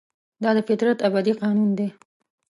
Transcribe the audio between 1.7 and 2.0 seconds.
دی.